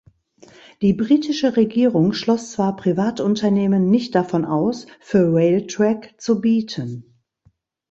Die 0.81 0.93
britische 0.93 1.55
Regierung 1.57 2.13
schloss 2.13 2.53
zwar 2.53 2.75
Privatunternehmen 2.75 3.91
nicht 3.91 4.15
davon 4.15 4.45
aus, 4.45 4.87
für 4.99 5.31
Railtrack 5.31 6.15
zu 6.19 6.41
bieten. 6.41 7.19